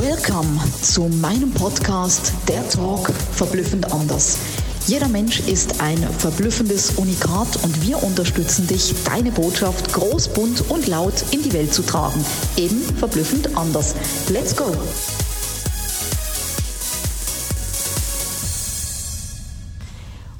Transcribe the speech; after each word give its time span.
Welcome 0.00 0.58
zu 0.80 1.02
meinem 1.02 1.52
Podcast 1.52 2.32
Der 2.48 2.66
Talk 2.70 3.10
verblüffend 3.10 3.92
anders. 3.92 4.38
Jeder 4.86 5.06
Mensch 5.08 5.40
ist 5.40 5.82
ein 5.82 5.98
verblüffendes 5.98 6.92
Unikat 6.92 7.62
und 7.62 7.86
wir 7.86 8.02
unterstützen 8.02 8.66
dich, 8.66 8.94
deine 9.04 9.30
Botschaft 9.30 9.92
groß, 9.92 10.28
bunt 10.28 10.70
und 10.70 10.86
laut 10.86 11.12
in 11.30 11.42
die 11.42 11.52
Welt 11.52 11.74
zu 11.74 11.82
tragen. 11.82 12.24
Eben 12.56 12.80
verblüffend 12.80 13.54
anders. 13.54 13.94
Let's 14.30 14.56
go! 14.56 14.64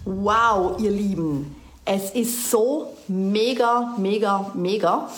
Wow, 0.06 0.80
ihr 0.80 0.92
Lieben, 0.92 1.54
es 1.84 2.10
ist 2.12 2.50
so 2.50 2.94
mega, 3.06 3.94
mega, 3.98 4.50
mega. 4.54 5.10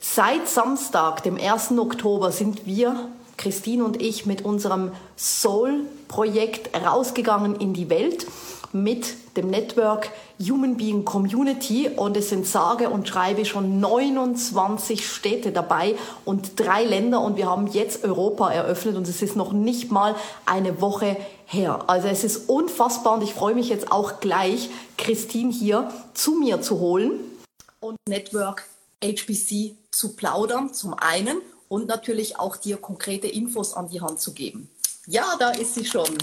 Seit 0.00 0.48
Samstag, 0.48 1.22
dem 1.22 1.38
1. 1.38 1.78
Oktober, 1.78 2.30
sind 2.30 2.66
wir 2.66 3.08
Christine 3.40 3.84
und 3.84 4.02
ich 4.02 4.26
mit 4.26 4.44
unserem 4.44 4.92
Soul-Projekt 5.16 6.76
rausgegangen 6.76 7.56
in 7.56 7.72
die 7.72 7.88
Welt 7.88 8.26
mit 8.72 9.14
dem 9.36 9.48
Network 9.48 10.10
Human 10.38 10.76
Being 10.76 11.04
Community. 11.04 11.88
Und 11.88 12.16
es 12.18 12.28
sind 12.28 12.46
sage 12.46 12.90
und 12.90 13.08
schreibe 13.08 13.44
schon 13.44 13.80
29 13.80 15.08
Städte 15.08 15.52
dabei 15.52 15.96
und 16.24 16.60
drei 16.60 16.84
Länder. 16.84 17.22
Und 17.22 17.38
wir 17.38 17.46
haben 17.46 17.66
jetzt 17.66 18.04
Europa 18.04 18.52
eröffnet. 18.52 18.96
Und 18.96 19.08
es 19.08 19.22
ist 19.22 19.36
noch 19.36 19.52
nicht 19.52 19.90
mal 19.90 20.14
eine 20.44 20.80
Woche 20.82 21.16
her. 21.46 21.84
Also 21.86 22.08
es 22.08 22.24
ist 22.24 22.48
unfassbar. 22.48 23.14
Und 23.14 23.22
ich 23.22 23.32
freue 23.32 23.54
mich 23.54 23.70
jetzt 23.70 23.90
auch 23.90 24.20
gleich, 24.20 24.68
Christine 24.98 25.50
hier 25.50 25.90
zu 26.12 26.34
mir 26.34 26.60
zu 26.60 26.78
holen 26.78 27.12
und 27.80 27.96
Network 28.06 28.64
HBC 29.02 29.76
zu 29.90 30.14
plaudern 30.14 30.74
zum 30.74 30.94
einen 30.94 31.38
und 31.70 31.86
natürlich 31.86 32.36
auch 32.36 32.56
dir 32.56 32.76
konkrete 32.76 33.28
Infos 33.28 33.74
an 33.74 33.88
die 33.88 34.00
Hand 34.00 34.20
zu 34.20 34.34
geben. 34.34 34.68
Ja, 35.06 35.36
da 35.38 35.50
ist 35.50 35.74
sie 35.74 35.84
schon. 35.84 36.18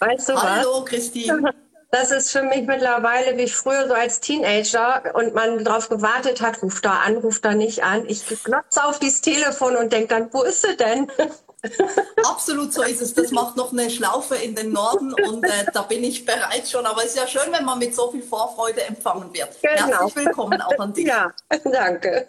Weißt 0.00 0.28
du 0.28 0.34
Hallo, 0.34 0.82
was? 0.82 0.90
Christine. 0.90 1.54
Das 1.90 2.10
ist 2.10 2.32
für 2.32 2.42
mich 2.42 2.66
mittlerweile 2.66 3.38
wie 3.38 3.48
früher 3.48 3.88
so 3.88 3.94
als 3.94 4.20
Teenager 4.20 5.02
und 5.14 5.34
man 5.34 5.64
darauf 5.64 5.88
gewartet 5.88 6.42
hat, 6.42 6.62
ruft 6.62 6.84
da 6.84 6.98
an, 6.98 7.16
ruft 7.16 7.46
da 7.46 7.54
nicht 7.54 7.82
an. 7.82 8.04
Ich 8.06 8.26
glotze 8.26 8.84
auf 8.84 8.98
dieses 8.98 9.22
Telefon 9.22 9.74
und 9.74 9.90
denke 9.90 10.08
dann, 10.08 10.28
wo 10.30 10.42
ist 10.42 10.60
sie 10.60 10.76
denn? 10.76 11.10
Absolut 12.24 12.72
so 12.72 12.82
ist 12.82 13.02
es. 13.02 13.14
Das 13.14 13.32
macht 13.32 13.56
noch 13.56 13.72
eine 13.72 13.90
Schlaufe 13.90 14.36
in 14.36 14.54
den 14.54 14.72
Norden 14.72 15.12
und 15.12 15.44
äh, 15.44 15.66
da 15.72 15.82
bin 15.82 16.04
ich 16.04 16.24
bereit 16.24 16.68
schon. 16.68 16.86
Aber 16.86 17.02
es 17.02 17.10
ist 17.10 17.16
ja 17.16 17.26
schön, 17.26 17.52
wenn 17.52 17.64
man 17.64 17.78
mit 17.78 17.94
so 17.94 18.10
viel 18.10 18.22
Vorfreude 18.22 18.82
empfangen 18.82 19.32
wird. 19.32 19.50
Genau. 19.60 19.86
Herzlich 19.86 20.26
willkommen 20.26 20.60
auch 20.60 20.78
an 20.78 20.92
dich. 20.92 21.06
Ja, 21.06 21.32
danke. 21.64 22.28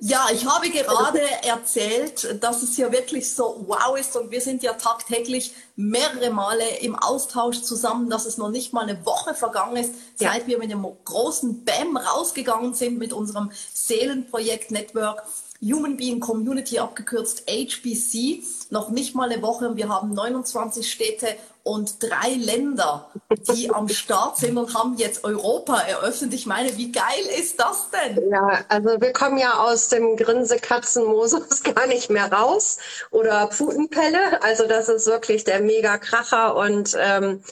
Ja, 0.00 0.26
ich 0.32 0.46
habe 0.46 0.70
gerade 0.70 1.20
erzählt, 1.44 2.42
dass 2.42 2.62
es 2.62 2.76
ja 2.76 2.92
wirklich 2.92 3.34
so 3.34 3.64
wow 3.66 3.98
ist 3.98 4.16
und 4.16 4.30
wir 4.30 4.40
sind 4.40 4.62
ja 4.62 4.74
tagtäglich 4.74 5.52
mehrere 5.76 6.30
Male 6.30 6.78
im 6.80 6.94
Austausch 6.96 7.62
zusammen, 7.62 8.10
dass 8.10 8.26
es 8.26 8.38
noch 8.38 8.50
nicht 8.50 8.72
mal 8.72 8.82
eine 8.82 9.04
Woche 9.06 9.34
vergangen 9.34 9.76
ist, 9.76 9.94
ja. 10.18 10.32
seit 10.32 10.46
wir 10.46 10.58
mit 10.58 10.70
dem 10.70 10.86
großen 11.04 11.64
BAM 11.64 11.96
rausgegangen 11.96 12.74
sind 12.74 12.98
mit 12.98 13.12
unserem 13.12 13.50
Seelenprojekt 13.72 14.70
Network. 14.70 15.24
Human 15.62 15.96
Being 15.96 16.20
Community, 16.20 16.78
abgekürzt 16.78 17.44
HBC, 17.48 18.42
noch 18.70 18.88
nicht 18.88 19.14
mal 19.14 19.30
eine 19.30 19.42
Woche 19.42 19.68
und 19.68 19.76
wir 19.76 19.88
haben 19.88 20.14
29 20.14 20.90
Städte 20.90 21.26
und 21.62 22.02
drei 22.02 22.30
Länder, 22.30 23.10
die 23.52 23.70
am 23.70 23.88
Start 23.88 24.38
sind 24.38 24.56
und 24.56 24.74
haben 24.74 24.96
jetzt 24.96 25.24
Europa 25.24 25.78
eröffnet. 25.80 26.32
Ich 26.32 26.46
meine, 26.46 26.76
wie 26.78 26.90
geil 26.90 27.24
ist 27.38 27.60
das 27.60 27.88
denn? 27.90 28.30
Ja, 28.30 28.64
also 28.68 29.00
wir 29.00 29.12
kommen 29.12 29.36
ja 29.36 29.58
aus 29.58 29.88
dem 29.88 30.16
Grinse-Katzen-Moses 30.16 31.62
gar 31.74 31.86
nicht 31.86 32.08
mehr 32.08 32.32
raus 32.32 32.78
oder 33.10 33.46
Putenpelle. 33.48 34.42
Also 34.42 34.66
das 34.66 34.88
ist 34.88 35.06
wirklich 35.06 35.44
der 35.44 35.60
Mega-Kracher 35.60 36.56
und 36.56 36.96
ähm, 36.98 37.42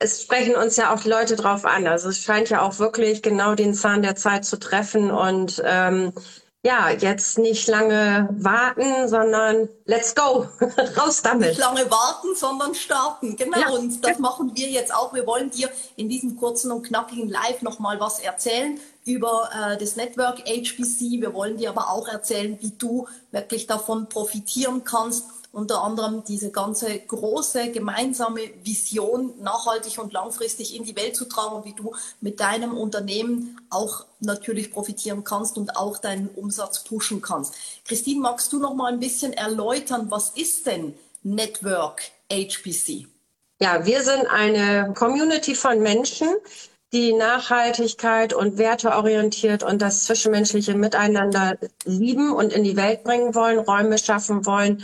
es 0.00 0.22
sprechen 0.22 0.56
uns 0.56 0.76
ja 0.76 0.92
auch 0.92 1.04
Leute 1.04 1.36
drauf 1.36 1.64
an. 1.64 1.86
Also 1.86 2.08
es 2.08 2.18
scheint 2.18 2.50
ja 2.50 2.62
auch 2.62 2.80
wirklich 2.80 3.22
genau 3.22 3.54
den 3.54 3.74
Zahn 3.74 4.02
der 4.02 4.16
Zeit 4.16 4.44
zu 4.44 4.58
treffen 4.58 5.12
und 5.12 5.62
ähm, 5.64 6.12
ja, 6.64 6.90
jetzt 6.90 7.38
nicht 7.38 7.68
lange 7.68 8.28
warten, 8.32 9.08
sondern 9.08 9.68
let's 9.84 10.14
go, 10.14 10.48
raus 10.96 11.22
damit. 11.22 11.50
Nicht 11.50 11.60
lange 11.60 11.88
warten, 11.90 12.34
sondern 12.34 12.74
starten. 12.74 13.36
Genau, 13.36 13.58
ja. 13.58 13.68
und 13.70 14.04
das 14.04 14.18
machen 14.18 14.50
wir 14.54 14.68
jetzt 14.68 14.92
auch. 14.92 15.14
Wir 15.14 15.26
wollen 15.26 15.50
dir 15.50 15.70
in 15.96 16.08
diesem 16.08 16.36
kurzen 16.36 16.72
und 16.72 16.82
knackigen 16.82 17.28
Live 17.28 17.62
nochmal 17.62 18.00
was 18.00 18.18
erzählen 18.18 18.80
über 19.08 19.50
äh, 19.52 19.76
das 19.78 19.96
Network 19.96 20.40
HBC. 20.46 21.20
Wir 21.20 21.34
wollen 21.34 21.56
dir 21.56 21.70
aber 21.70 21.90
auch 21.90 22.06
erzählen, 22.06 22.58
wie 22.60 22.70
du 22.70 23.08
wirklich 23.32 23.66
davon 23.66 24.08
profitieren 24.08 24.84
kannst 24.84 25.24
unter 25.50 25.82
anderem 25.82 26.22
diese 26.24 26.50
ganze 26.50 26.98
große 26.98 27.70
gemeinsame 27.70 28.40
Vision 28.62 29.34
nachhaltig 29.40 29.98
und 29.98 30.12
langfristig 30.12 30.76
in 30.76 30.84
die 30.84 30.94
Welt 30.94 31.16
zu 31.16 31.24
tragen 31.24 31.56
und 31.56 31.64
wie 31.64 31.72
du 31.72 31.94
mit 32.20 32.38
deinem 32.38 32.76
Unternehmen 32.76 33.58
auch 33.70 34.04
natürlich 34.20 34.70
profitieren 34.70 35.24
kannst 35.24 35.56
und 35.56 35.76
auch 35.76 35.98
deinen 35.98 36.28
Umsatz 36.28 36.84
pushen 36.84 37.22
kannst. 37.22 37.54
Christine, 37.86 38.20
magst 38.20 38.52
du 38.52 38.58
noch 38.58 38.74
mal 38.74 38.92
ein 38.92 39.00
bisschen 39.00 39.32
erläutern, 39.32 40.10
was 40.10 40.30
ist 40.30 40.66
denn 40.66 40.94
Network 41.22 42.02
HPC? 42.30 43.06
Ja, 43.60 43.84
wir 43.84 44.02
sind 44.04 44.26
eine 44.26 44.92
Community 44.94 45.54
von 45.54 45.80
Menschen, 45.80 46.28
die 46.92 47.12
Nachhaltigkeit 47.12 48.32
und 48.32 48.58
werteorientiert 48.58 49.62
und 49.62 49.82
das 49.82 50.04
zwischenmenschliche 50.04 50.74
Miteinander 50.74 51.58
lieben 51.84 52.32
und 52.32 52.52
in 52.52 52.64
die 52.64 52.76
Welt 52.76 53.04
bringen 53.04 53.34
wollen, 53.34 53.58
Räume 53.58 53.98
schaffen 53.98 54.46
wollen, 54.46 54.82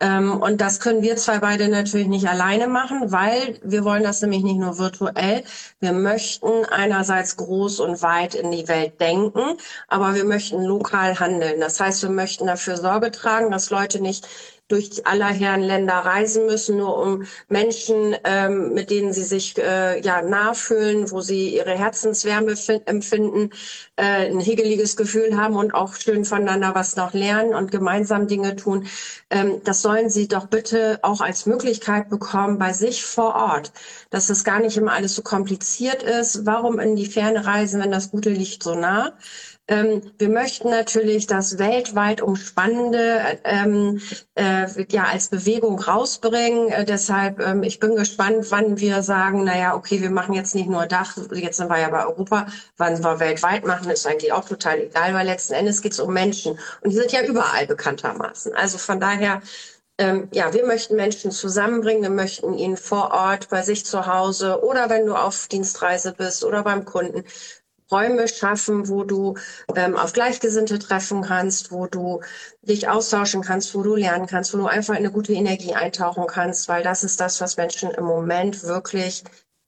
ähm, 0.00 0.42
und 0.42 0.60
das 0.60 0.80
können 0.80 1.02
wir 1.02 1.16
zwei 1.16 1.38
beide 1.38 1.68
natürlich 1.68 2.08
nicht 2.08 2.28
alleine 2.28 2.66
machen, 2.66 3.12
weil 3.12 3.58
wir 3.62 3.84
wollen 3.84 4.02
das 4.02 4.20
nämlich 4.20 4.42
nicht 4.42 4.58
nur 4.58 4.76
virtuell. 4.78 5.44
Wir 5.80 5.92
möchten 5.92 6.64
einerseits 6.66 7.36
groß 7.36 7.80
und 7.80 8.02
weit 8.02 8.34
in 8.34 8.50
die 8.50 8.66
Welt 8.68 9.00
denken, 9.00 9.56
aber 9.88 10.14
wir 10.14 10.24
möchten 10.24 10.62
lokal 10.64 11.18
handeln. 11.20 11.60
Das 11.60 11.78
heißt, 11.80 12.02
wir 12.02 12.10
möchten 12.10 12.46
dafür 12.46 12.76
Sorge 12.76 13.12
tragen, 13.12 13.50
dass 13.50 13.70
Leute 13.70 14.00
nicht 14.00 14.26
durch 14.68 15.06
aller 15.06 15.26
Herren 15.26 15.62
Länder 15.62 15.94
reisen 15.94 16.46
müssen, 16.46 16.78
nur 16.78 16.96
um 16.96 17.24
Menschen, 17.48 18.16
ähm, 18.24 18.72
mit 18.72 18.90
denen 18.90 19.12
sie 19.12 19.22
sich 19.22 19.58
äh, 19.58 20.00
ja 20.00 20.22
nachfühlen, 20.22 21.10
wo 21.10 21.20
sie 21.20 21.54
ihre 21.54 21.72
Herzenswärme 21.72 22.54
empfinden, 22.86 23.50
äh, 23.96 24.30
ein 24.30 24.40
hegeliges 24.40 24.96
Gefühl 24.96 25.36
haben 25.36 25.56
und 25.56 25.74
auch 25.74 25.94
schön 25.94 26.24
voneinander 26.24 26.74
was 26.74 26.96
noch 26.96 27.12
lernen 27.12 27.54
und 27.54 27.70
gemeinsam 27.70 28.26
Dinge 28.26 28.56
tun. 28.56 28.86
Ähm, 29.30 29.60
das 29.64 29.82
sollen 29.82 30.08
sie 30.08 30.28
doch 30.28 30.46
bitte 30.46 30.98
auch 31.02 31.20
als 31.20 31.44
Möglichkeit 31.46 32.08
bekommen 32.08 32.58
bei 32.58 32.72
sich 32.72 33.04
vor 33.04 33.34
Ort, 33.34 33.72
dass 34.10 34.30
es 34.30 34.44
gar 34.44 34.60
nicht 34.60 34.76
immer 34.78 34.92
alles 34.92 35.14
so 35.14 35.22
kompliziert 35.22 36.02
ist. 36.02 36.46
Warum 36.46 36.78
in 36.78 36.96
die 36.96 37.06
Ferne 37.06 37.44
reisen, 37.44 37.82
wenn 37.82 37.90
das 37.90 38.10
Gute 38.10 38.30
liegt 38.30 38.62
so 38.62 38.74
nah? 38.74 39.12
Ähm, 39.66 40.12
wir 40.18 40.28
möchten 40.28 40.68
natürlich 40.68 41.26
das 41.26 41.58
weltweit 41.58 42.20
umspannende 42.20 43.38
ähm, 43.44 43.98
äh, 44.34 44.66
ja 44.90 45.04
als 45.04 45.28
Bewegung 45.28 45.80
rausbringen. 45.80 46.68
Äh, 46.68 46.84
deshalb, 46.84 47.40
ähm, 47.40 47.62
ich 47.62 47.80
bin 47.80 47.96
gespannt, 47.96 48.50
wann 48.50 48.78
wir 48.78 49.02
sagen, 49.02 49.44
naja, 49.44 49.74
okay, 49.74 50.02
wir 50.02 50.10
machen 50.10 50.34
jetzt 50.34 50.54
nicht 50.54 50.68
nur 50.68 50.84
Dach, 50.84 51.16
jetzt 51.32 51.56
sind 51.56 51.70
wir 51.70 51.80
ja 51.80 51.88
bei 51.88 52.04
Europa, 52.04 52.46
wann 52.76 53.02
wir 53.02 53.20
weltweit 53.20 53.64
machen, 53.64 53.90
ist 53.90 54.06
eigentlich 54.06 54.32
auch 54.32 54.46
total 54.46 54.80
egal, 54.80 55.14
weil 55.14 55.26
letzten 55.26 55.54
Endes 55.54 55.80
geht 55.80 55.92
es 55.92 56.00
um 56.00 56.12
Menschen. 56.12 56.58
Und 56.82 56.90
die 56.90 56.96
sind 56.96 57.12
ja 57.12 57.22
überall 57.22 57.66
bekanntermaßen. 57.66 58.54
Also 58.54 58.76
von 58.76 59.00
daher 59.00 59.40
ähm, 59.96 60.28
ja, 60.32 60.52
wir 60.52 60.66
möchten 60.66 60.96
Menschen 60.96 61.30
zusammenbringen, 61.30 62.02
wir 62.02 62.10
möchten 62.10 62.52
ihnen 62.54 62.76
vor 62.76 63.12
Ort, 63.12 63.48
bei 63.48 63.62
sich 63.62 63.86
zu 63.86 64.06
Hause 64.06 64.62
oder 64.64 64.90
wenn 64.90 65.06
du 65.06 65.14
auf 65.14 65.46
Dienstreise 65.46 66.12
bist 66.12 66.44
oder 66.44 66.64
beim 66.64 66.84
Kunden, 66.84 67.24
Räume 67.94 68.26
schaffen, 68.26 68.88
wo 68.88 69.04
du 69.04 69.34
ähm, 69.76 69.96
auf 69.96 70.12
Gleichgesinnte 70.12 70.80
treffen 70.80 71.22
kannst, 71.22 71.70
wo 71.70 71.86
du 71.86 72.20
dich 72.62 72.88
austauschen 72.88 73.42
kannst, 73.42 73.72
wo 73.74 73.82
du 73.82 73.94
lernen 73.94 74.26
kannst, 74.26 74.52
wo 74.52 74.58
du 74.58 74.66
einfach 74.66 74.94
in 74.94 74.98
eine 74.98 75.12
gute 75.12 75.32
Energie 75.32 75.74
eintauchen 75.74 76.26
kannst, 76.26 76.68
weil 76.68 76.82
das 76.82 77.04
ist 77.04 77.20
das, 77.20 77.40
was 77.40 77.56
Menschen 77.56 77.92
im 77.92 78.04
Moment 78.04 78.64
wirklich 78.64 79.22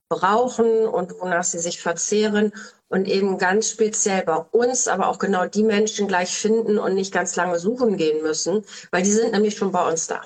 brauchen 0.08 0.86
und 0.86 1.20
wonach 1.20 1.44
sie 1.44 1.60
sich 1.60 1.80
verzehren 1.80 2.52
und 2.88 3.06
eben 3.06 3.38
ganz 3.38 3.70
speziell 3.70 4.24
bei 4.24 4.36
uns, 4.36 4.88
aber 4.88 5.08
auch 5.08 5.18
genau 5.18 5.46
die 5.46 5.64
Menschen 5.64 6.08
gleich 6.08 6.36
finden 6.36 6.78
und 6.78 6.94
nicht 6.94 7.12
ganz 7.12 7.36
lange 7.36 7.58
suchen 7.58 7.96
gehen 7.96 8.22
müssen, 8.22 8.64
weil 8.90 9.02
die 9.02 9.12
sind 9.12 9.32
nämlich 9.32 9.56
schon 9.56 9.72
bei 9.72 9.88
uns 9.88 10.06
da. 10.06 10.22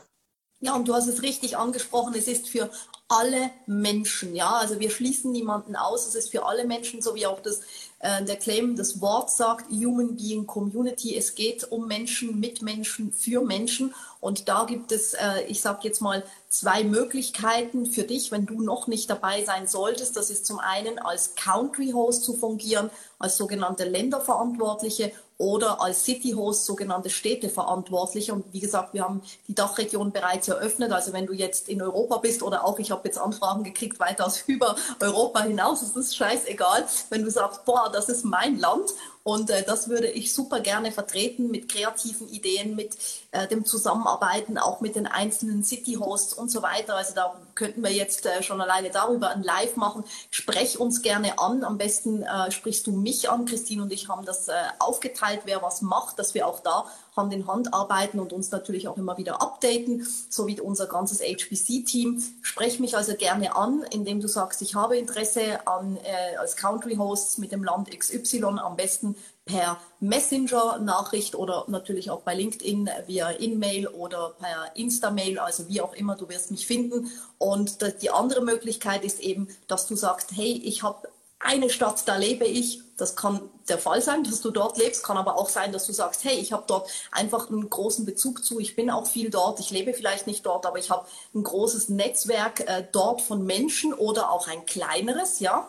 Ja, 0.63 0.75
und 0.75 0.89
du 0.89 0.95
hast 0.95 1.07
es 1.07 1.23
richtig 1.23 1.57
angesprochen, 1.57 2.15
es 2.15 2.29
ist 2.29 2.49
für 2.49 2.71
alle 3.11 3.51
Menschen, 3.67 4.37
ja, 4.37 4.53
also 4.53 4.79
wir 4.79 4.89
schließen 4.89 5.33
niemanden 5.33 5.75
aus, 5.75 6.07
es 6.07 6.15
ist 6.15 6.31
für 6.31 6.47
alle 6.47 6.65
Menschen, 6.65 7.03
so 7.03 7.17
wie 7.17 7.27
auch 7.27 7.41
das, 7.41 7.61
äh, 7.99 8.25
der 8.25 8.37
Claim, 8.37 8.77
das 8.77 9.01
Wort 9.01 9.31
sagt, 9.31 9.69
Human 9.69 10.15
Being 10.15 10.47
Community, 10.47 11.17
es 11.17 11.35
geht 11.35 11.73
um 11.73 11.89
Menschen, 11.89 12.39
mit 12.39 12.63
Menschen, 12.63 13.13
für 13.13 13.43
Menschen. 13.43 13.93
Und 14.21 14.49
da 14.49 14.63
gibt 14.63 14.93
es, 14.93 15.15
äh, 15.15 15.43
ich 15.49 15.61
sage 15.61 15.81
jetzt 15.83 16.01
mal, 16.01 16.23
zwei 16.49 16.85
Möglichkeiten 16.85 17.87
für 17.87 18.05
dich, 18.05 18.31
wenn 18.31 18.47
du 18.47 18.63
noch 18.63 18.87
nicht 18.87 19.11
dabei 19.11 19.45
sein 19.45 19.67
solltest, 19.67 20.17
das 20.17 20.31
ist 20.31 20.47
zum 20.47 20.61
einen 20.61 21.01
als 21.01 21.35
Country 21.35 21.91
Host 21.91 22.23
zu 22.23 22.35
fungieren, 22.35 22.91
als 23.19 23.37
sogenannte 23.37 23.85
Länderverantwortliche 23.87 25.11
oder 25.41 25.81
als 25.81 26.05
City 26.05 26.33
Host 26.33 26.67
sogenannte 26.67 27.09
Städteverantwortliche. 27.09 28.35
Und 28.35 28.45
wie 28.53 28.61
gesagt, 28.61 28.93
wir 28.93 29.05
haben 29.05 29.23
die 29.49 29.55
Dachregion 29.55 30.13
bereits 30.13 30.49
eröffnet. 30.49 30.93
Also 30.93 31.15
wenn 31.15 31.27
du 31.27 31.33
jetzt 31.33 31.71
in 31.71 31.81
Europa 31.81 32.19
bist 32.19 32.43
oder 32.43 32.67
auch, 32.67 32.79
ich 32.79 32.91
habe 32.91 33.09
jetzt 33.09 33.17
Anfragen 33.17 33.65
gekriegt 33.65 33.99
weitaus 33.99 34.45
über 34.47 34.77
Europa 35.01 35.43
hinaus, 35.43 35.81
ist 35.81 35.97
das 35.97 36.15
scheißegal. 36.15 36.85
Wenn 37.09 37.25
du 37.25 37.31
sagst, 37.31 37.65
boah, 37.65 37.91
das 37.91 38.11
ist 38.11 38.23
mein 38.23 38.59
Land 38.59 38.91
und 39.23 39.51
äh, 39.51 39.63
das 39.63 39.89
würde 39.89 40.09
ich 40.09 40.33
super 40.33 40.61
gerne 40.61 40.93
vertreten 40.93 41.51
mit 41.51 41.69
kreativen 41.71 42.29
Ideen, 42.29 42.75
mit 42.75 42.97
äh, 43.33 43.47
dem 43.47 43.67
Zusammenarbeiten, 43.67 44.57
auch 44.57 44.81
mit 44.81 44.97
den 44.97 45.07
einzelnen 45.07 45.63
City-Hosts 45.63 46.33
und 46.33 46.51
so 46.51 46.63
weiter. 46.63 46.97
Also 46.97 47.15
da 47.15 47.37
könnten 47.55 47.83
wir 47.83 47.93
jetzt 47.93 48.25
äh, 48.25 48.43
schon 48.43 48.63
alleine 48.63 48.91
darüber 48.91 49.29
ein 49.31 49.43
Live 49.43 49.77
machen. 49.77 50.05
Sprech 50.31 50.81
uns 50.81 51.03
gerne 51.03 51.39
an. 51.39 51.65
Am 51.65 51.77
besten 51.77 52.23
äh, 52.23 52.51
sprichst 52.51 52.87
du 52.87 52.93
mich 52.93 53.29
an. 53.29 53.45
Christine 53.45 53.83
und 53.83 53.93
ich 53.93 54.09
haben 54.09 54.25
das 54.25 54.49
äh, 54.49 54.53
aufgeteilt, 54.79 55.43
wer 55.45 55.61
was 55.61 55.83
macht, 55.83 56.19
dass 56.19 56.33
wir 56.33 56.47
auch 56.47 56.61
da 56.61 56.87
Hand 57.15 57.35
in 57.35 57.47
Hand 57.47 57.75
arbeiten 57.75 58.21
und 58.21 58.33
uns 58.33 58.51
natürlich 58.51 58.89
auch 58.89 58.97
immer 58.97 59.19
wieder 59.19 59.43
updaten, 59.43 60.07
so 60.29 60.47
wie 60.47 60.59
unser 60.61 60.87
ganzes 60.87 61.21
HBC-Team. 61.21 62.23
Sprech 62.41 62.81
mich 62.81 62.97
also 62.97 63.15
gerne 63.15 63.55
an, 63.57 63.85
indem 63.91 64.21
du 64.21 64.29
sagst, 64.29 64.63
ich 64.63 64.75
habe 64.75 64.97
Interesse 64.97 65.67
an 65.67 65.99
äh, 65.99 66.37
als 66.37 66.57
Country 66.57 66.97
Hosts 66.97 67.39
mit 67.39 67.53
dem 67.53 67.65
Land 67.65 67.91
XY, 67.91 68.45
am 68.45 68.77
besten 68.77 69.10
per 69.45 69.81
Messenger-Nachricht 70.01 71.35
oder 71.35 71.65
natürlich 71.69 72.11
auch 72.11 72.21
bei 72.21 72.35
LinkedIn 72.35 72.89
via 73.07 73.31
In-Mail 73.31 73.89
oder 73.89 74.35
per 74.39 74.73
Insta-Mail, 74.75 75.39
also 75.39 75.69
wie 75.69 75.81
auch 75.81 75.95
immer, 75.95 76.17
du 76.17 76.29
wirst 76.29 76.51
mich 76.51 76.67
finden. 76.67 77.11
Und 77.39 77.79
die 78.03 78.11
andere 78.11 78.43
Möglichkeit 78.43 79.05
ist 79.05 79.21
eben, 79.21 79.49
dass 79.67 79.87
du 79.87 79.97
sagst, 79.97 80.33
hey, 80.33 80.53
ich 80.65 80.83
habe 80.83 81.09
eine 81.41 81.71
Stadt, 81.71 82.07
da 82.07 82.17
lebe 82.17 82.45
ich. 82.45 82.83
Das 82.97 83.17
kann 83.17 83.41
der 83.69 83.79
Fall 83.79 84.03
sein, 84.03 84.25
dass 84.25 84.43
du 84.43 84.51
dort 84.51 84.77
lebst, 84.77 85.03
kann 85.03 85.17
aber 85.17 85.39
auch 85.39 85.49
sein, 85.49 85.73
dass 85.73 85.87
du 85.87 85.93
sagst, 85.93 86.23
hey, 86.23 86.37
ich 86.37 86.53
habe 86.53 86.65
dort 86.67 86.91
einfach 87.11 87.49
einen 87.49 87.71
großen 87.71 88.05
Bezug 88.05 88.45
zu, 88.45 88.61
ich 88.61 88.77
bin 88.77 88.91
auch 88.91 89.07
viel 89.07 89.31
dort, 89.31 89.59
ich 89.59 89.71
lebe 89.71 89.95
vielleicht 89.95 90.27
nicht 90.27 90.45
dort, 90.45 90.67
aber 90.67 90.79
ich 90.79 90.91
habe 90.91 91.07
ein 91.35 91.43
großes 91.43 91.89
Netzwerk 91.89 92.61
äh, 92.69 92.87
dort 92.93 93.23
von 93.23 93.43
Menschen 93.45 93.95
oder 93.95 94.31
auch 94.31 94.49
ein 94.49 94.67
kleineres, 94.67 95.41
ja, 95.41 95.67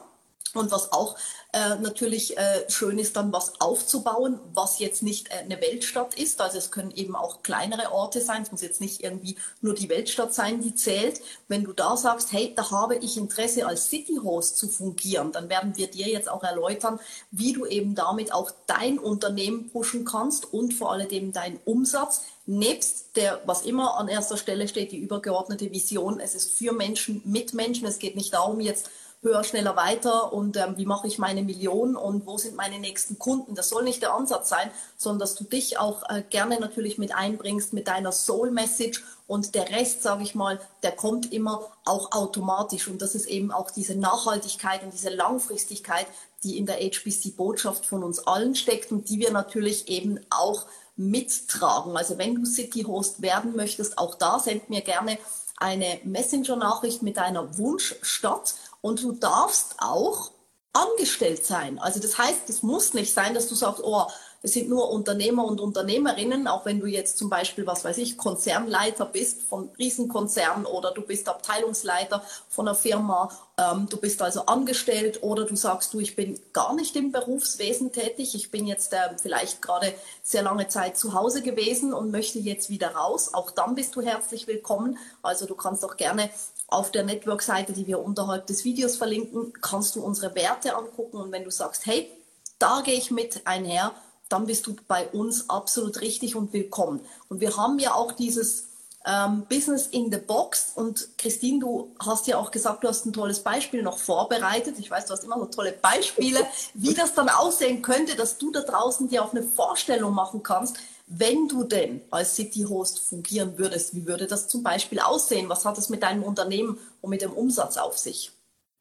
und 0.53 0.71
was 0.71 0.91
auch 0.91 1.15
äh, 1.53 1.75
natürlich 1.81 2.37
äh, 2.37 2.69
schön 2.69 2.97
ist, 2.97 3.15
dann 3.15 3.31
was 3.31 3.59
aufzubauen, 3.61 4.39
was 4.53 4.79
jetzt 4.79 5.01
nicht 5.03 5.29
äh, 5.29 5.39
eine 5.39 5.61
Weltstadt 5.61 6.15
ist. 6.15 6.41
Also 6.41 6.57
es 6.57 6.71
können 6.71 6.91
eben 6.91 7.15
auch 7.15 7.41
kleinere 7.41 7.91
Orte 7.91 8.21
sein. 8.21 8.41
Es 8.41 8.51
muss 8.51 8.61
jetzt 8.61 8.81
nicht 8.81 9.01
irgendwie 9.03 9.37
nur 9.61 9.73
die 9.73 9.89
Weltstadt 9.89 10.33
sein, 10.33 10.61
die 10.61 10.75
zählt. 10.75 11.21
Wenn 11.47 11.63
du 11.63 11.73
da 11.73 11.95
sagst, 11.95 12.31
hey, 12.33 12.53
da 12.55 12.69
habe 12.71 12.95
ich 12.95 13.17
Interesse 13.17 13.65
als 13.65 13.89
City 13.89 14.19
Host 14.23 14.57
zu 14.57 14.67
fungieren, 14.67 15.31
dann 15.31 15.49
werden 15.49 15.77
wir 15.77 15.87
dir 15.87 16.07
jetzt 16.07 16.29
auch 16.29 16.43
erläutern, 16.43 16.99
wie 17.31 17.53
du 17.53 17.65
eben 17.65 17.95
damit 17.95 18.33
auch 18.33 18.51
dein 18.67 18.99
Unternehmen 18.99 19.69
pushen 19.71 20.05
kannst 20.05 20.53
und 20.53 20.73
vor 20.73 20.91
allem 20.91 21.31
deinen 21.31 21.59
Umsatz 21.65 22.21
nebst 22.45 23.15
der, 23.15 23.41
was 23.45 23.63
immer 23.63 23.97
an 23.97 24.07
erster 24.07 24.37
Stelle 24.37 24.67
steht, 24.67 24.91
die 24.91 24.97
übergeordnete 24.97 25.71
Vision. 25.71 26.19
Es 26.19 26.35
ist 26.35 26.57
für 26.57 26.73
Menschen, 26.73 27.21
mit 27.25 27.53
Menschen. 27.53 27.87
Es 27.87 27.99
geht 27.99 28.15
nicht 28.15 28.33
darum, 28.33 28.59
jetzt 28.59 28.89
höher, 29.23 29.43
schneller, 29.43 29.75
weiter 29.75 30.33
und 30.33 30.57
ähm, 30.57 30.77
wie 30.77 30.85
mache 30.85 31.07
ich 31.07 31.19
meine 31.19 31.43
Million 31.43 31.95
und 31.95 32.25
wo 32.25 32.37
sind 32.37 32.55
meine 32.55 32.79
nächsten 32.79 33.19
Kunden. 33.19 33.53
Das 33.53 33.69
soll 33.69 33.83
nicht 33.83 34.01
der 34.01 34.15
Ansatz 34.15 34.49
sein, 34.49 34.71
sondern 34.97 35.19
dass 35.19 35.35
du 35.35 35.43
dich 35.43 35.77
auch 35.77 36.09
äh, 36.09 36.23
gerne 36.27 36.59
natürlich 36.59 36.97
mit 36.97 37.13
einbringst 37.13 37.71
mit 37.73 37.87
deiner 37.87 38.11
Soul 38.11 38.49
Message 38.49 39.03
und 39.27 39.53
der 39.53 39.69
Rest, 39.69 40.01
sage 40.01 40.23
ich 40.23 40.33
mal, 40.33 40.59
der 40.81 40.91
kommt 40.91 41.31
immer 41.31 41.71
auch 41.85 42.11
automatisch 42.11 42.87
und 42.87 43.01
das 43.01 43.13
ist 43.13 43.27
eben 43.27 43.51
auch 43.51 43.69
diese 43.69 43.95
Nachhaltigkeit 43.95 44.83
und 44.83 44.91
diese 44.91 45.09
Langfristigkeit, 45.09 46.07
die 46.43 46.57
in 46.57 46.65
der 46.65 46.77
HBC-Botschaft 46.77 47.85
von 47.85 48.03
uns 48.03 48.25
allen 48.25 48.55
steckt 48.55 48.91
und 48.91 49.07
die 49.09 49.19
wir 49.19 49.31
natürlich 49.31 49.87
eben 49.87 50.19
auch 50.31 50.65
mittragen. 50.95 51.95
Also 51.95 52.17
wenn 52.17 52.35
du 52.35 52.45
City 52.45 52.83
Host 52.83 53.21
werden 53.21 53.55
möchtest, 53.55 53.99
auch 53.99 54.15
da 54.15 54.39
send 54.39 54.69
mir 54.69 54.81
gerne 54.81 55.19
eine 55.57 55.99
Messenger-Nachricht 56.03 57.03
mit 57.03 57.17
deiner 57.17 57.57
Wunschstadt 57.57 58.55
und 58.81 59.01
du 59.01 59.13
darfst 59.13 59.75
auch 59.79 60.31
angestellt 60.73 61.45
sein. 61.45 61.79
Also 61.79 61.99
das 61.99 62.17
heißt, 62.17 62.49
es 62.49 62.63
muss 62.63 62.93
nicht 62.93 63.13
sein, 63.13 63.33
dass 63.33 63.47
du 63.47 63.55
sagst, 63.55 63.81
oh, 63.83 64.07
es 64.43 64.53
sind 64.53 64.69
nur 64.69 64.89
Unternehmer 64.89 65.45
und 65.45 65.61
Unternehmerinnen, 65.61 66.47
auch 66.47 66.65
wenn 66.65 66.79
du 66.79 66.87
jetzt 66.87 67.17
zum 67.19 67.29
Beispiel, 67.29 67.67
was 67.67 67.85
weiß 67.85 67.99
ich, 67.99 68.17
Konzernleiter 68.17 69.05
bist 69.05 69.43
von 69.43 69.69
Riesenkonzernen 69.77 70.65
oder 70.65 70.91
du 70.91 71.01
bist 71.01 71.29
Abteilungsleiter 71.29 72.23
von 72.49 72.67
einer 72.67 72.75
Firma, 72.75 73.29
ähm, 73.59 73.87
du 73.87 73.97
bist 73.97 74.19
also 74.21 74.47
angestellt 74.47 75.21
oder 75.21 75.45
du 75.45 75.55
sagst, 75.55 75.93
du, 75.93 75.99
ich 75.99 76.15
bin 76.15 76.39
gar 76.53 76.73
nicht 76.73 76.95
im 76.95 77.11
Berufswesen 77.11 77.91
tätig, 77.91 78.33
ich 78.33 78.49
bin 78.49 78.65
jetzt 78.65 78.93
äh, 78.93 79.15
vielleicht 79.21 79.61
gerade 79.61 79.93
sehr 80.23 80.41
lange 80.41 80.67
Zeit 80.67 80.97
zu 80.97 81.13
Hause 81.13 81.43
gewesen 81.43 81.93
und 81.93 82.09
möchte 82.09 82.39
jetzt 82.39 82.71
wieder 82.71 82.95
raus. 82.95 83.35
Auch 83.35 83.51
dann 83.51 83.75
bist 83.75 83.95
du 83.95 84.01
herzlich 84.01 84.47
willkommen. 84.47 84.97
Also 85.21 85.45
du 85.45 85.53
kannst 85.53 85.85
auch 85.85 85.97
gerne 85.97 86.31
auf 86.67 86.89
der 86.89 87.03
Network-Seite, 87.03 87.73
die 87.73 87.85
wir 87.85 87.99
unterhalb 87.99 88.47
des 88.47 88.63
Videos 88.63 88.95
verlinken, 88.95 89.53
kannst 89.61 89.95
du 89.95 90.03
unsere 90.03 90.33
Werte 90.33 90.75
angucken 90.75 91.17
und 91.17 91.31
wenn 91.31 91.43
du 91.43 91.51
sagst, 91.51 91.85
hey, 91.85 92.09
da 92.57 92.81
gehe 92.81 92.95
ich 92.95 93.11
mit 93.11 93.41
einher, 93.45 93.91
dann 94.31 94.45
bist 94.45 94.67
du 94.67 94.75
bei 94.87 95.07
uns 95.09 95.49
absolut 95.49 96.01
richtig 96.01 96.35
und 96.35 96.53
willkommen. 96.53 97.01
Und 97.29 97.41
wir 97.41 97.57
haben 97.57 97.79
ja 97.79 97.93
auch 97.93 98.11
dieses 98.11 98.65
ähm, 99.05 99.45
Business 99.49 99.87
in 99.87 100.11
the 100.11 100.17
Box. 100.17 100.73
Und 100.75 101.17
Christine, 101.17 101.59
du 101.59 101.95
hast 101.99 102.27
ja 102.27 102.37
auch 102.37 102.51
gesagt, 102.51 102.83
du 102.83 102.87
hast 102.87 103.05
ein 103.05 103.13
tolles 103.13 103.39
Beispiel 103.39 103.83
noch 103.83 103.97
vorbereitet. 103.97 104.75
Ich 104.79 104.91
weiß, 104.91 105.05
du 105.05 105.13
hast 105.13 105.23
immer 105.23 105.39
so 105.39 105.45
tolle 105.45 105.71
Beispiele, 105.71 106.45
wie 106.73 106.93
das 106.93 107.13
dann 107.13 107.29
aussehen 107.29 107.81
könnte, 107.81 108.15
dass 108.15 108.37
du 108.37 108.51
da 108.51 108.61
draußen 108.61 109.09
dir 109.09 109.23
auch 109.23 109.33
eine 109.33 109.43
Vorstellung 109.43 110.13
machen 110.13 110.43
kannst, 110.43 110.77
wenn 111.07 111.47
du 111.49 111.65
denn 111.65 112.01
als 112.09 112.35
City 112.35 112.65
Host 112.69 112.99
fungieren 112.99 113.57
würdest, 113.57 113.93
wie 113.93 114.07
würde 114.07 114.27
das 114.27 114.47
zum 114.47 114.63
Beispiel 114.63 114.99
aussehen? 115.01 115.49
Was 115.49 115.65
hat 115.65 115.77
es 115.77 115.89
mit 115.89 116.03
deinem 116.03 116.23
Unternehmen 116.23 116.77
und 117.01 117.09
mit 117.09 117.21
dem 117.21 117.33
Umsatz 117.33 117.75
auf 117.75 117.97
sich? 117.97 118.31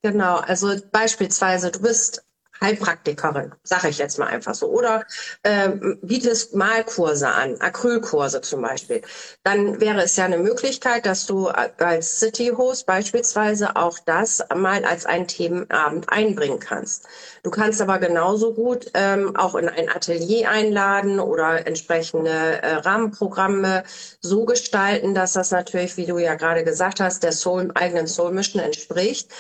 Genau, 0.03 0.37
also 0.37 0.75
beispielsweise, 0.93 1.73
du 1.73 1.81
bist 1.81 2.23
Heilpraktikerin, 2.61 3.55
sage 3.63 3.89
ich 3.89 3.99
jetzt 3.99 4.19
mal 4.19 4.27
einfach 4.27 4.55
so. 4.55 4.69
Oder 4.69 5.07
äh, 5.43 5.71
bietest 6.03 6.55
Malkurse 6.55 7.29
an, 7.29 7.59
Acrylkurse 7.61 8.43
zum 8.43 8.63
Beispiel. 8.63 9.01
Dann 9.45 9.81
wäre 9.81 10.03
es 10.03 10.17
ja 10.17 10.27
eine 10.27 10.37
Möglichkeit, 10.37 11.07
dass 11.07 11.27
du 11.27 11.49
als 11.49 12.19
City-Host 12.19 12.87
beispielsweise 12.87 13.77
auch 13.77 13.99
das 14.05 14.45
mal 14.55 14.85
als 14.85 15.07
einen 15.07 15.27
Themenabend 15.27 16.11
einbringen 16.11 16.61
kannst. 16.61 17.07
Du 17.43 17.51
kannst 17.51 17.81
aber 17.81 17.99
genauso 17.99 18.53
gut 18.53 18.91
ähm, 18.93 19.35
auch 19.37 19.55
in 19.55 19.69
ein 19.69 19.89
Atelier 19.89 20.51
einladen 20.51 21.19
oder 21.19 21.67
entsprechende 21.67 22.31
äh, 22.31 22.75
Rahmenprogramme 22.75 23.85
so 24.21 24.45
gestalten, 24.45 25.15
dass 25.15 25.33
das 25.33 25.51
natürlich, 25.51 25.97
wie 25.97 26.07
du 26.07 26.19
ja 26.19 26.35
gerade 26.35 26.65
gesagt 26.65 27.01
hast, 27.01 27.23
der 27.23 27.33
Soul, 27.33 27.71
eigenen 27.75 28.07
Soul 28.07 28.33
Mission 28.33 28.63
entspricht. 28.63 29.31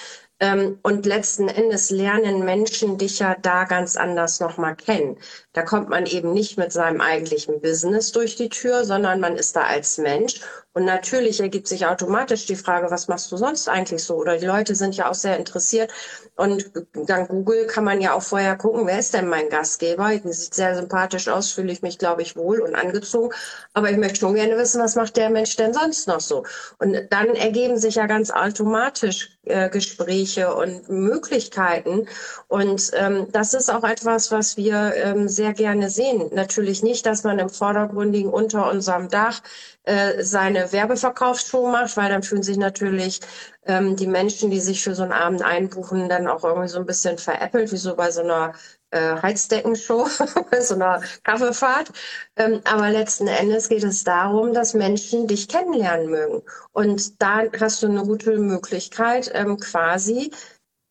Ähm, 0.40 0.78
und 0.82 1.04
letzten 1.04 1.48
Endes 1.48 1.90
lernen 1.90 2.44
Menschen 2.44 2.96
dich 2.96 3.18
ja 3.18 3.36
da 3.40 3.64
ganz 3.64 3.96
anders 3.96 4.40
nochmal 4.40 4.74
kennen. 4.74 5.18
Da 5.52 5.62
kommt 5.62 5.90
man 5.90 6.06
eben 6.06 6.32
nicht 6.32 6.56
mit 6.56 6.72
seinem 6.72 7.00
eigentlichen 7.02 7.60
Business 7.60 8.12
durch 8.12 8.36
die 8.36 8.48
Tür, 8.48 8.84
sondern 8.84 9.20
man 9.20 9.36
ist 9.36 9.54
da 9.54 9.62
als 9.64 9.98
Mensch. 9.98 10.40
Und 10.72 10.84
natürlich 10.84 11.40
ergibt 11.40 11.66
sich 11.66 11.86
automatisch 11.86 12.46
die 12.46 12.54
Frage, 12.54 12.90
was 12.90 13.08
machst 13.08 13.32
du 13.32 13.36
sonst 13.36 13.68
eigentlich 13.68 14.04
so? 14.04 14.14
Oder 14.16 14.38
die 14.38 14.46
Leute 14.46 14.76
sind 14.76 14.96
ja 14.96 15.10
auch 15.10 15.14
sehr 15.14 15.36
interessiert. 15.36 15.92
Und 16.36 16.70
dank 16.94 17.28
Google 17.28 17.66
kann 17.66 17.84
man 17.84 18.00
ja 18.00 18.14
auch 18.14 18.22
vorher 18.22 18.56
gucken, 18.56 18.86
wer 18.86 18.98
ist 18.98 19.12
denn 19.12 19.28
mein 19.28 19.48
Gastgeber? 19.48 20.10
Sieht 20.24 20.54
sehr 20.54 20.76
sympathisch 20.76 21.28
aus, 21.28 21.50
fühle 21.50 21.72
ich 21.72 21.82
mich, 21.82 21.98
glaube 21.98 22.22
ich, 22.22 22.36
wohl 22.36 22.60
und 22.60 22.76
angezogen. 22.76 23.34
Aber 23.74 23.90
ich 23.90 23.96
möchte 23.96 24.20
schon 24.20 24.34
gerne 24.34 24.56
wissen, 24.56 24.80
was 24.80 24.94
macht 24.94 25.16
der 25.16 25.30
Mensch 25.30 25.56
denn 25.56 25.74
sonst 25.74 26.06
noch 26.06 26.20
so? 26.20 26.44
Und 26.78 26.96
dann 27.10 27.34
ergeben 27.34 27.76
sich 27.76 27.96
ja 27.96 28.06
ganz 28.06 28.30
automatisch 28.30 29.38
äh, 29.44 29.70
Gespräche 29.70 30.54
und 30.54 30.88
Möglichkeiten. 30.88 32.06
Und 32.48 32.90
ähm, 32.94 33.26
das 33.32 33.54
ist 33.54 33.70
auch 33.70 33.84
etwas, 33.84 34.30
was 34.30 34.56
wir 34.56 34.94
ähm, 34.96 35.28
sehr 35.28 35.52
gerne 35.52 35.90
sehen. 35.90 36.30
Natürlich 36.32 36.82
nicht, 36.82 37.06
dass 37.06 37.24
man 37.24 37.38
im 37.38 37.48
Vordergründigen 37.48 38.30
unter 38.30 38.70
unserem 38.70 39.08
Dach 39.08 39.42
äh, 39.84 40.22
seine 40.22 40.59
Werbeverkaufsshow 40.72 41.68
macht, 41.70 41.96
weil 41.96 42.08
dann 42.08 42.22
fühlen 42.22 42.42
sich 42.42 42.56
natürlich 42.56 43.20
ähm, 43.66 43.96
die 43.96 44.06
Menschen, 44.06 44.50
die 44.50 44.60
sich 44.60 44.82
für 44.82 44.94
so 44.94 45.02
einen 45.02 45.12
Abend 45.12 45.42
einbuchen, 45.42 46.08
dann 46.08 46.28
auch 46.28 46.44
irgendwie 46.44 46.68
so 46.68 46.78
ein 46.78 46.86
bisschen 46.86 47.18
veräppelt, 47.18 47.72
wie 47.72 47.76
so 47.76 47.94
bei 47.96 48.10
so 48.10 48.22
einer 48.22 48.54
äh, 48.90 49.16
Heizdeckenshow, 49.22 50.08
so 50.60 50.74
einer 50.74 51.02
Kaffeefahrt. 51.24 51.90
Ähm, 52.36 52.60
aber 52.64 52.90
letzten 52.90 53.26
Endes 53.26 53.68
geht 53.68 53.84
es 53.84 54.04
darum, 54.04 54.52
dass 54.52 54.74
Menschen 54.74 55.26
dich 55.26 55.48
kennenlernen 55.48 56.10
mögen. 56.10 56.42
Und 56.72 57.20
da 57.22 57.42
hast 57.60 57.82
du 57.82 57.86
eine 57.86 58.02
gute 58.02 58.38
Möglichkeit, 58.38 59.30
ähm, 59.34 59.58
quasi 59.58 60.30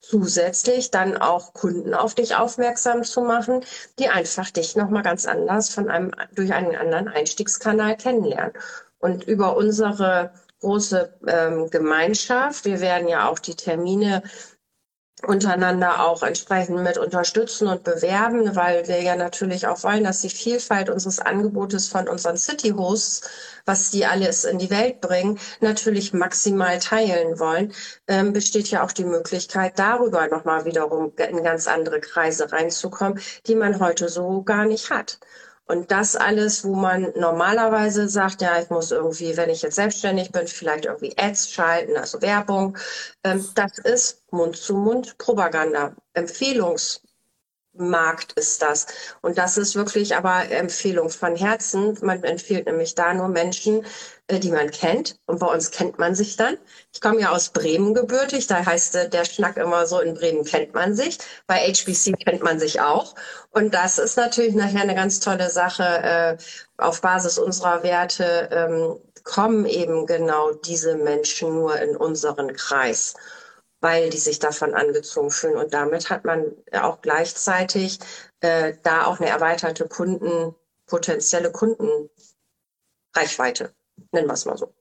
zusätzlich 0.01 0.91
dann 0.91 1.17
auch 1.17 1.53
Kunden 1.53 1.93
auf 1.93 2.15
dich 2.15 2.35
aufmerksam 2.35 3.03
zu 3.03 3.21
machen, 3.21 3.63
die 3.99 4.09
einfach 4.09 4.49
dich 4.49 4.75
nochmal 4.75 5.03
ganz 5.03 5.25
anders 5.25 5.69
von 5.69 5.89
einem, 5.89 6.11
durch 6.33 6.53
einen 6.53 6.75
anderen 6.75 7.07
Einstiegskanal 7.07 7.97
kennenlernen. 7.97 8.53
Und 8.99 9.23
über 9.23 9.55
unsere 9.55 10.33
große 10.59 11.13
ähm, 11.27 11.69
Gemeinschaft. 11.69 12.65
Wir 12.65 12.79
werden 12.81 13.07
ja 13.07 13.29
auch 13.29 13.39
die 13.39 13.55
Termine 13.55 14.23
untereinander 15.27 16.05
auch 16.05 16.23
entsprechend 16.23 16.81
mit 16.81 16.97
unterstützen 16.97 17.67
und 17.67 17.83
bewerben, 17.83 18.55
weil 18.55 18.87
wir 18.87 19.01
ja 19.01 19.17
natürlich 19.17 19.67
auch 19.67 19.83
wollen, 19.83 20.05
dass 20.05 20.21
die 20.21 20.29
Vielfalt 20.29 20.89
unseres 20.89 21.19
Angebotes 21.19 21.89
von 21.89 22.07
unseren 22.07 22.37
City 22.37 22.69
Hosts, 22.69 23.29
was 23.65 23.91
die 23.91 24.05
alles 24.05 24.45
in 24.45 24.59
die 24.59 24.69
Welt 24.69 25.01
bringen, 25.01 25.37
natürlich 25.59 26.13
maximal 26.13 26.79
teilen 26.79 27.37
wollen, 27.37 27.73
ähm, 28.07 28.31
besteht 28.31 28.69
ja 28.69 28.83
auch 28.83 28.93
die 28.93 29.03
Möglichkeit, 29.03 29.77
darüber 29.77 30.27
nochmal 30.27 30.63
wiederum 30.63 31.11
in 31.17 31.43
ganz 31.43 31.67
andere 31.67 31.99
Kreise 31.99 32.49
reinzukommen, 32.49 33.19
die 33.45 33.55
man 33.55 33.79
heute 33.81 34.07
so 34.07 34.41
gar 34.43 34.65
nicht 34.65 34.89
hat. 34.89 35.19
Und 35.69 35.91
das 35.91 36.15
alles, 36.15 36.65
wo 36.65 36.73
man 36.73 37.13
normalerweise 37.15 38.09
sagt, 38.09 38.41
ja, 38.41 38.59
ich 38.59 38.71
muss 38.71 38.89
irgendwie, 38.89 39.37
wenn 39.37 39.51
ich 39.51 39.61
jetzt 39.61 39.75
selbstständig 39.75 40.31
bin, 40.31 40.47
vielleicht 40.47 40.85
irgendwie 40.85 41.15
Ads 41.15 41.51
schalten, 41.51 41.95
also 41.95 42.19
Werbung, 42.23 42.75
ähm, 43.23 43.47
das 43.53 43.77
ist 43.77 44.23
Mund-zu-Mund-Propaganda, 44.31 45.95
Empfehlungs- 46.15 47.01
Markt 47.73 48.33
ist 48.33 48.61
das. 48.61 48.87
Und 49.21 49.37
das 49.37 49.57
ist 49.57 49.75
wirklich 49.75 50.15
aber 50.15 50.49
Empfehlung 50.51 51.09
von 51.09 51.35
Herzen. 51.35 51.97
Man 52.01 52.23
empfiehlt 52.23 52.65
nämlich 52.65 52.95
da 52.95 53.13
nur 53.13 53.27
Menschen, 53.27 53.85
äh, 54.27 54.39
die 54.39 54.51
man 54.51 54.71
kennt. 54.71 55.19
Und 55.25 55.39
bei 55.39 55.47
uns 55.47 55.71
kennt 55.71 55.99
man 55.99 56.15
sich 56.15 56.35
dann. 56.35 56.57
Ich 56.93 57.01
komme 57.01 57.21
ja 57.21 57.31
aus 57.31 57.49
Bremen 57.49 57.93
gebürtig. 57.93 58.47
Da 58.47 58.65
heißt 58.65 58.95
äh, 58.95 59.09
der 59.09 59.25
Schnack 59.25 59.57
immer 59.57 59.85
so, 59.85 59.99
in 59.99 60.15
Bremen 60.15 60.43
kennt 60.43 60.73
man 60.73 60.95
sich. 60.95 61.19
Bei 61.47 61.59
HBC 61.59 62.13
kennt 62.23 62.43
man 62.43 62.59
sich 62.59 62.81
auch. 62.81 63.15
Und 63.51 63.73
das 63.73 63.97
ist 63.97 64.17
natürlich 64.17 64.55
nachher 64.55 64.81
eine 64.81 64.95
ganz 64.95 65.19
tolle 65.19 65.49
Sache. 65.49 65.83
Äh, 65.83 66.37
auf 66.77 67.01
Basis 67.01 67.37
unserer 67.37 67.83
Werte 67.83 68.49
ähm, 68.51 68.97
kommen 69.23 69.65
eben 69.65 70.05
genau 70.05 70.51
diese 70.51 70.95
Menschen 70.95 71.53
nur 71.53 71.79
in 71.79 71.95
unseren 71.95 72.53
Kreis 72.53 73.15
weil 73.81 74.09
die 74.09 74.17
sich 74.17 74.39
davon 74.39 74.73
angezogen 74.73 75.31
fühlen. 75.31 75.57
Und 75.57 75.73
damit 75.73 76.09
hat 76.09 76.25
man 76.25 76.51
auch 76.73 77.01
gleichzeitig 77.01 77.99
äh, 78.41 78.73
da 78.83 79.05
auch 79.05 79.19
eine 79.19 79.29
erweiterte 79.29 79.87
Kunden, 79.87 80.53
potenzielle 80.85 81.51
Kundenreichweite, 81.51 83.73
nennen 84.11 84.27
wir 84.27 84.33
es 84.33 84.45
mal 84.45 84.57
so. 84.57 84.73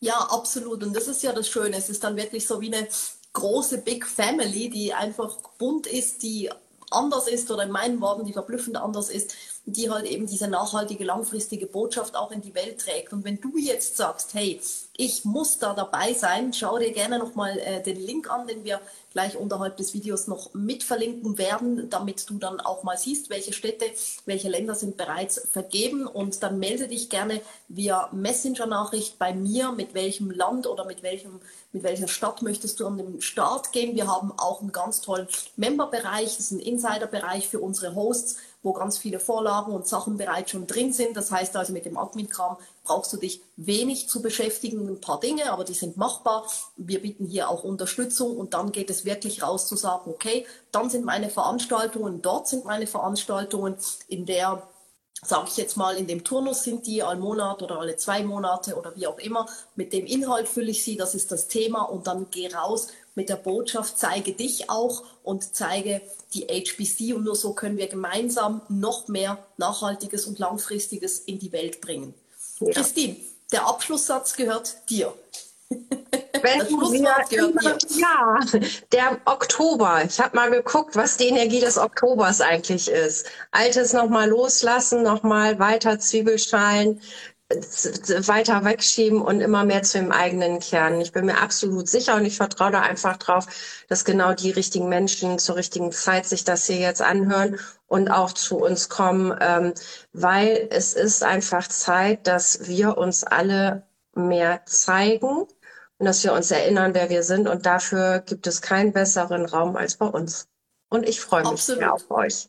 Ja, 0.00 0.18
absolut. 0.30 0.82
Und 0.82 0.94
das 0.94 1.06
ist 1.06 1.22
ja 1.22 1.32
das 1.32 1.48
Schöne. 1.48 1.76
Es 1.76 1.88
ist 1.88 2.02
dann 2.02 2.16
wirklich 2.16 2.46
so 2.46 2.60
wie 2.60 2.74
eine 2.74 2.88
große 3.32 3.78
Big 3.78 4.04
Family, 4.04 4.68
die 4.68 4.92
einfach 4.92 5.36
bunt 5.58 5.86
ist, 5.86 6.22
die 6.22 6.50
anders 6.90 7.28
ist 7.28 7.50
oder 7.50 7.62
in 7.62 7.70
meinen 7.70 8.00
Worten, 8.00 8.26
die 8.26 8.32
verblüffend 8.32 8.76
anders 8.76 9.08
ist, 9.08 9.34
die 9.64 9.90
halt 9.90 10.06
eben 10.06 10.26
diese 10.26 10.48
nachhaltige, 10.48 11.04
langfristige 11.04 11.66
Botschaft 11.66 12.16
auch 12.16 12.32
in 12.32 12.40
die 12.40 12.54
Welt 12.54 12.80
trägt. 12.80 13.12
Und 13.12 13.24
wenn 13.24 13.40
du 13.40 13.56
jetzt 13.56 13.96
sagst, 13.96 14.34
hey, 14.34 14.60
ich 14.96 15.24
muss 15.24 15.58
da 15.58 15.72
dabei 15.72 16.12
sein, 16.14 16.52
schau 16.52 16.78
dir 16.78 16.92
gerne 16.92 17.18
nochmal 17.18 17.58
äh, 17.58 17.82
den 17.82 17.96
Link 17.96 18.30
an, 18.30 18.46
den 18.46 18.64
wir 18.64 18.80
gleich 19.12 19.36
unterhalb 19.36 19.76
des 19.76 19.94
Videos 19.94 20.26
noch 20.26 20.52
mit 20.52 20.82
verlinken 20.82 21.38
werden, 21.38 21.88
damit 21.90 22.28
du 22.28 22.38
dann 22.38 22.60
auch 22.60 22.82
mal 22.82 22.98
siehst, 22.98 23.30
welche 23.30 23.52
Städte, 23.52 23.86
welche 24.26 24.48
Länder 24.48 24.74
sind 24.74 24.96
bereits 24.96 25.48
vergeben 25.50 26.06
und 26.06 26.42
dann 26.42 26.58
melde 26.58 26.88
dich 26.88 27.08
gerne 27.08 27.40
via 27.68 28.08
Messenger-Nachricht 28.12 29.18
bei 29.18 29.32
mir, 29.32 29.72
mit 29.72 29.94
welchem 29.94 30.30
Land 30.30 30.66
oder 30.66 30.84
mit 30.84 31.02
welchem 31.02 31.40
mit 31.72 31.82
welcher 31.82 32.08
Stadt 32.08 32.42
möchtest 32.42 32.80
du 32.80 32.86
an 32.86 32.98
den 32.98 33.20
Start 33.22 33.72
gehen. 33.72 33.96
Wir 33.96 34.06
haben 34.06 34.32
auch 34.36 34.60
einen 34.60 34.72
ganz 34.72 35.00
tollen 35.00 35.26
Member-Bereich, 35.56 36.36
das 36.36 36.40
ist 36.40 36.50
ein 36.52 36.60
Insider-Bereich 36.60 37.48
für 37.48 37.60
unsere 37.60 37.94
Hosts, 37.94 38.36
wo 38.62 38.72
ganz 38.72 38.98
viele 38.98 39.18
Vorlagen 39.18 39.72
und 39.72 39.86
Sachen 39.86 40.16
bereits 40.16 40.52
schon 40.52 40.66
drin 40.66 40.92
sind. 40.92 41.16
Das 41.16 41.30
heißt 41.30 41.56
also, 41.56 41.72
mit 41.72 41.84
dem 41.84 41.96
Admin-Kram 41.96 42.56
brauchst 42.84 43.12
du 43.12 43.16
dich 43.16 43.42
wenig 43.56 44.08
zu 44.08 44.22
beschäftigen, 44.22 44.88
ein 44.88 45.00
paar 45.00 45.20
Dinge, 45.20 45.52
aber 45.52 45.64
die 45.64 45.74
sind 45.74 45.96
machbar. 45.96 46.46
Wir 46.76 47.02
bieten 47.02 47.26
hier 47.26 47.48
auch 47.48 47.64
Unterstützung 47.64 48.36
und 48.36 48.54
dann 48.54 48.72
geht 48.72 48.90
es 48.90 49.04
wirklich 49.04 49.42
raus 49.42 49.66
zu 49.66 49.76
sagen, 49.76 50.10
okay, 50.10 50.46
dann 50.70 50.90
sind 50.90 51.04
meine 51.04 51.30
Veranstaltungen, 51.30 52.22
dort 52.22 52.48
sind 52.48 52.64
meine 52.64 52.86
Veranstaltungen, 52.86 53.76
in 54.08 54.26
der 54.26 54.62
sage 55.24 55.48
ich 55.48 55.56
jetzt 55.56 55.76
mal, 55.76 55.96
in 55.96 56.08
dem 56.08 56.24
Turnus 56.24 56.64
sind 56.64 56.86
die 56.86 57.02
all 57.02 57.16
Monat 57.16 57.62
oder 57.62 57.78
alle 57.78 57.96
zwei 57.96 58.24
Monate 58.24 58.74
oder 58.74 58.94
wie 58.96 59.06
auch 59.06 59.18
immer. 59.18 59.46
Mit 59.76 59.92
dem 59.92 60.04
Inhalt 60.04 60.48
fülle 60.48 60.72
ich 60.72 60.82
sie, 60.82 60.96
das 60.96 61.14
ist 61.14 61.30
das 61.30 61.46
Thema 61.46 61.82
und 61.82 62.08
dann 62.08 62.26
geh 62.30 62.52
raus 62.52 62.88
mit 63.14 63.28
der 63.28 63.36
Botschaft, 63.36 63.98
zeige 63.98 64.32
dich 64.32 64.68
auch 64.68 65.04
und 65.22 65.54
zeige 65.54 66.00
die 66.34 66.46
HBC 66.46 67.14
und 67.14 67.24
nur 67.24 67.36
so 67.36 67.52
können 67.52 67.76
wir 67.76 67.86
gemeinsam 67.86 68.62
noch 68.68 69.06
mehr 69.06 69.38
Nachhaltiges 69.58 70.26
und 70.26 70.40
Langfristiges 70.40 71.20
in 71.20 71.38
die 71.38 71.52
Welt 71.52 71.80
bringen. 71.80 72.14
Ja. 72.58 72.72
Christine, 72.72 73.16
der 73.52 73.66
Abschlusssatz 73.66 74.34
gehört 74.34 74.76
dir. 74.90 75.14
Wenn 76.42 76.60
wir, 76.68 77.78
ja, 77.98 78.40
der 78.92 79.18
Oktober. 79.24 80.02
Ich 80.04 80.20
habe 80.20 80.36
mal 80.36 80.50
geguckt, 80.50 80.96
was 80.96 81.16
die 81.16 81.28
Energie 81.28 81.60
des 81.60 81.78
Oktobers 81.78 82.40
eigentlich 82.40 82.90
ist. 82.90 83.26
Altes 83.50 83.92
nochmal 83.92 84.28
loslassen, 84.28 85.02
nochmal 85.02 85.58
weiter 85.58 85.98
Zwiebelschalen, 85.98 87.00
weiter 88.26 88.64
wegschieben 88.64 89.20
und 89.20 89.40
immer 89.40 89.64
mehr 89.64 89.82
zu 89.82 89.98
dem 89.98 90.12
eigenen 90.12 90.58
Kern. 90.60 91.00
Ich 91.00 91.12
bin 91.12 91.26
mir 91.26 91.38
absolut 91.38 91.88
sicher 91.88 92.16
und 92.16 92.24
ich 92.24 92.36
vertraue 92.36 92.70
da 92.70 92.80
einfach 92.80 93.16
drauf, 93.16 93.46
dass 93.88 94.04
genau 94.04 94.32
die 94.32 94.50
richtigen 94.50 94.88
Menschen 94.88 95.38
zur 95.38 95.56
richtigen 95.56 95.92
Zeit 95.92 96.26
sich 96.26 96.44
das 96.44 96.66
hier 96.66 96.78
jetzt 96.78 97.02
anhören 97.02 97.58
und 97.86 98.10
auch 98.10 98.32
zu 98.32 98.56
uns 98.58 98.88
kommen, 98.88 99.36
ähm, 99.40 99.74
weil 100.12 100.68
es 100.70 100.94
ist 100.94 101.22
einfach 101.22 101.68
Zeit, 101.68 102.26
dass 102.26 102.66
wir 102.66 102.96
uns 102.96 103.24
alle 103.24 103.86
mehr 104.14 104.62
zeigen 104.66 105.46
und 106.02 106.06
dass 106.06 106.24
wir 106.24 106.32
uns 106.32 106.50
erinnern, 106.50 106.94
wer 106.94 107.10
wir 107.10 107.22
sind. 107.22 107.46
Und 107.46 107.64
dafür 107.64 108.18
gibt 108.26 108.48
es 108.48 108.60
keinen 108.60 108.92
besseren 108.92 109.46
Raum 109.46 109.76
als 109.76 109.94
bei 109.94 110.06
uns. 110.06 110.48
Und 110.88 111.08
ich 111.08 111.20
freue 111.20 111.42
mich 111.42 111.52
Absolut. 111.52 111.78
sehr 111.78 111.94
auf 111.94 112.10
euch. 112.10 112.48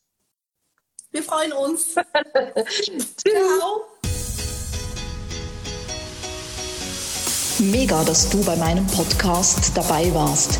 Wir 1.12 1.22
freuen 1.22 1.54
uns. 1.54 1.94
Ciao. 1.94 3.86
Mega, 7.60 8.04
dass 8.06 8.28
du 8.32 8.44
bei 8.44 8.56
meinem 8.56 8.88
Podcast 8.88 9.78
dabei 9.78 10.12
warst. 10.16 10.60